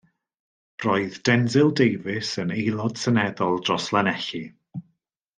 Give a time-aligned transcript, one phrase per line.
[0.85, 4.41] Roedd Denzil Davies yn aelod seneddol dros Lanelli.